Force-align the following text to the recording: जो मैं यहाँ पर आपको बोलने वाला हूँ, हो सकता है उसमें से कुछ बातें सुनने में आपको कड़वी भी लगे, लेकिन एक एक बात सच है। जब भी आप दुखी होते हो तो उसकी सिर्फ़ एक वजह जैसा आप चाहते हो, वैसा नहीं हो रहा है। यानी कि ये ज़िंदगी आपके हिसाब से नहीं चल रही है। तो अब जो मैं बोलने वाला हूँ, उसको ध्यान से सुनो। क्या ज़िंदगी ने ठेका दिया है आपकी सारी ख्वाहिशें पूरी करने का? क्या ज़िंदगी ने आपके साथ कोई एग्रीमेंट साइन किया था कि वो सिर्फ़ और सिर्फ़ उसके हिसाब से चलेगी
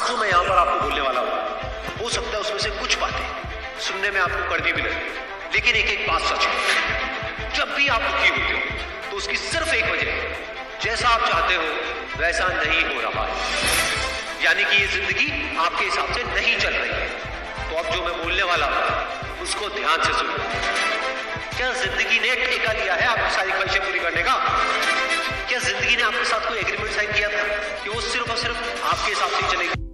जो 0.00 0.16
मैं 0.16 0.28
यहाँ 0.28 0.44
पर 0.44 0.56
आपको 0.58 0.78
बोलने 0.80 1.00
वाला 1.00 1.20
हूँ, 1.20 1.28
हो 2.00 2.08
सकता 2.10 2.30
है 2.30 2.40
उसमें 2.40 2.58
से 2.58 2.70
कुछ 2.78 2.98
बातें 2.98 3.80
सुनने 3.80 4.10
में 4.10 4.20
आपको 4.20 4.50
कड़वी 4.50 4.72
भी 4.72 4.82
लगे, 4.82 5.00
लेकिन 5.54 5.76
एक 5.76 5.90
एक 5.90 6.06
बात 6.08 6.22
सच 6.22 6.46
है। 6.46 6.52
जब 7.56 7.74
भी 7.76 7.88
आप 7.88 8.02
दुखी 8.02 8.28
होते 8.30 8.52
हो 8.52 9.10
तो 9.10 9.16
उसकी 9.16 9.36
सिर्फ़ 9.36 9.74
एक 9.74 9.84
वजह 9.90 10.10
जैसा 10.84 11.08
आप 11.08 11.28
चाहते 11.28 11.54
हो, 11.54 11.66
वैसा 12.18 12.48
नहीं 12.48 12.82
हो 12.84 13.00
रहा 13.00 13.24
है। 13.24 14.44
यानी 14.44 14.64
कि 14.64 14.76
ये 14.76 14.86
ज़िंदगी 14.88 15.56
आपके 15.58 15.84
हिसाब 15.84 16.14
से 16.14 16.24
नहीं 16.24 16.58
चल 16.58 16.72
रही 16.72 16.90
है। 16.90 17.08
तो 17.70 17.76
अब 17.76 17.94
जो 17.94 18.02
मैं 18.04 18.22
बोलने 18.22 18.42
वाला 18.42 18.66
हूँ, 18.66 19.42
उसको 19.42 19.68
ध्यान 19.76 20.02
से 20.02 20.12
सुनो। 20.12 20.34
क्या 21.56 21.72
ज़िंदगी 21.74 22.18
ने 22.20 22.34
ठेका 22.36 22.72
दिया 22.72 22.94
है 22.94 23.06
आपकी 23.06 23.34
सारी 23.34 23.50
ख्वाहिशें 23.50 23.82
पूरी 23.86 23.98
करने 24.00 24.22
का? 24.22 24.34
क्या 25.48 25.58
ज़िंदगी 25.60 25.96
ने 25.96 26.02
आपके 26.02 26.24
साथ 26.24 26.48
कोई 26.48 26.58
एग्रीमेंट 26.58 26.94
साइन 26.94 27.12
किया 27.12 27.28
था 27.28 27.42
कि 27.82 27.90
वो 27.90 28.00
सिर्फ़ 28.02 28.30
और 28.30 28.36
सिर्फ़ 28.38 28.73
उसके 29.04 29.12
हिसाब 29.12 29.30
से 29.30 29.56
चलेगी 29.56 29.93